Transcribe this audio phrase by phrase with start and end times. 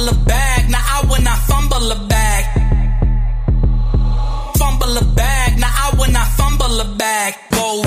[0.00, 0.70] fumble the bag.
[0.70, 2.44] Now I when I fumble the bag.
[4.56, 5.58] Fumble the bag.
[5.58, 7.34] Now I when I fumble the bag.
[7.50, 7.86] Goes.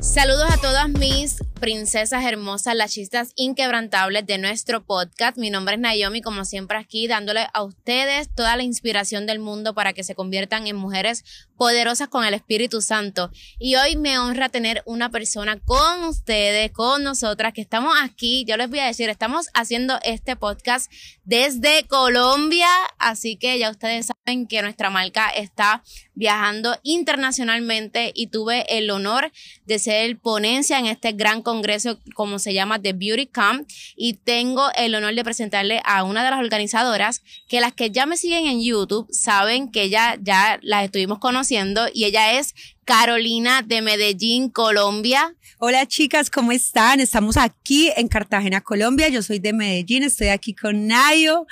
[0.00, 5.36] Saludos a todas mis princesas hermosas, las chistas inquebrantables de nuestro podcast.
[5.36, 9.74] Mi nombre es Naomi, como siempre aquí, dándole a ustedes toda la inspiración del mundo
[9.74, 11.22] para que se conviertan en mujeres
[11.56, 13.30] poderosas con el Espíritu Santo.
[13.58, 18.46] Y hoy me honra tener una persona con ustedes, con nosotras, que estamos aquí.
[18.48, 20.90] Yo les voy a decir, estamos haciendo este podcast
[21.24, 28.64] desde Colombia, así que ya ustedes saben que nuestra marca está viajando internacionalmente y tuve
[28.78, 29.30] el honor
[29.66, 34.70] de ser ponencia en este gran congreso, como se llama, The Beauty Camp, y tengo
[34.76, 38.46] el honor de presentarle a una de las organizadoras, que las que ya me siguen
[38.46, 44.48] en YouTube saben que ya, ya las estuvimos conociendo, y ella es Carolina de Medellín,
[44.48, 45.34] Colombia.
[45.58, 47.00] Hola chicas, ¿cómo están?
[47.00, 49.08] Estamos aquí en Cartagena, Colombia.
[49.08, 51.46] Yo soy de Medellín, estoy aquí con Nayo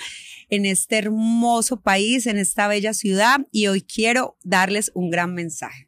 [0.48, 5.87] en este hermoso país, en esta bella ciudad y hoy quiero darles un gran mensaje.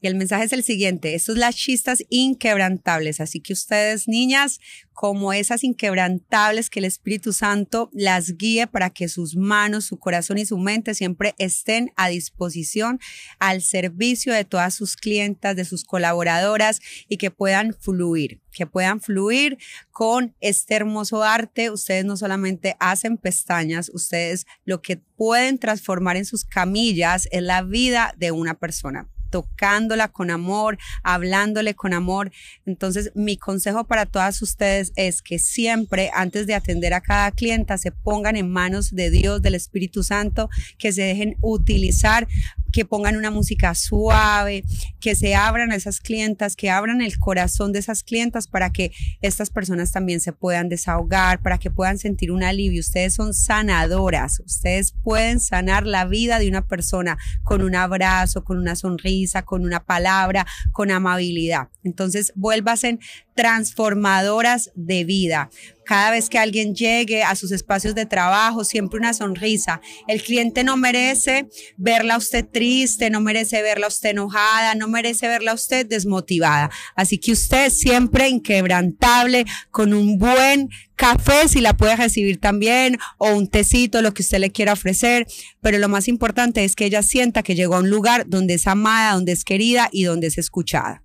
[0.00, 4.60] Y el mensaje es el siguiente, estos son las chistas inquebrantables, así que ustedes niñas,
[4.92, 10.38] como esas inquebrantables que el Espíritu Santo las guíe para que sus manos, su corazón
[10.38, 12.98] y su mente siempre estén a disposición
[13.38, 19.00] al servicio de todas sus clientas, de sus colaboradoras y que puedan fluir, que puedan
[19.00, 19.58] fluir
[19.90, 21.70] con este hermoso arte.
[21.70, 27.62] Ustedes no solamente hacen pestañas, ustedes lo que pueden transformar en sus camillas es la
[27.62, 32.30] vida de una persona tocándola con amor, hablándole con amor.
[32.66, 37.78] Entonces, mi consejo para todas ustedes es que siempre, antes de atender a cada clienta,
[37.78, 40.48] se pongan en manos de Dios, del Espíritu Santo,
[40.78, 42.26] que se dejen utilizar
[42.72, 44.64] que pongan una música suave,
[45.00, 48.92] que se abran a esas clientas, que abran el corazón de esas clientas para que
[49.20, 52.80] estas personas también se puedan desahogar, para que puedan sentir un alivio.
[52.80, 58.58] Ustedes son sanadoras, ustedes pueden sanar la vida de una persona con un abrazo, con
[58.58, 61.68] una sonrisa, con una palabra, con amabilidad.
[61.84, 63.00] Entonces, vuélvasen
[63.34, 65.50] transformadoras de vida.
[65.88, 69.80] Cada vez que alguien llegue a sus espacios de trabajo, siempre una sonrisa.
[70.06, 74.86] El cliente no merece verla a usted triste, no merece verla a usted enojada, no
[74.86, 76.70] merece verla a usted desmotivada.
[76.94, 83.32] Así que usted siempre inquebrantable, con un buen café, si la puede recibir también, o
[83.32, 85.26] un tecito, lo que usted le quiera ofrecer.
[85.62, 88.66] Pero lo más importante es que ella sienta que llegó a un lugar donde es
[88.66, 91.02] amada, donde es querida y donde es escuchada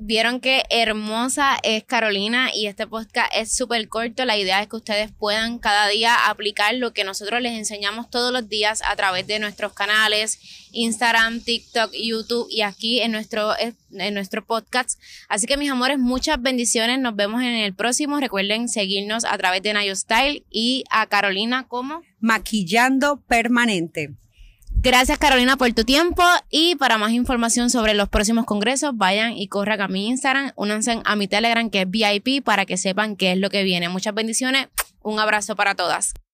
[0.00, 4.24] vieron que hermosa es Carolina y este podcast es súper corto.
[4.24, 8.32] La idea es que ustedes puedan cada día aplicar lo que nosotros les enseñamos todos
[8.32, 10.38] los días a través de nuestros canales,
[10.72, 14.98] Instagram, TikTok, YouTube y aquí en nuestro, en nuestro podcast.
[15.28, 16.98] Así que mis amores, muchas bendiciones.
[16.98, 18.20] Nos vemos en el próximo.
[18.20, 24.14] Recuerden seguirnos a través de Nayo Style y a Carolina como Maquillando Permanente.
[24.84, 29.48] Gracias Carolina por tu tiempo y para más información sobre los próximos congresos vayan y
[29.48, 33.32] corran a mi Instagram, únanse a mi Telegram que es VIP para que sepan qué
[33.32, 33.88] es lo que viene.
[33.88, 34.68] Muchas bendiciones,
[35.00, 36.12] un abrazo para todas.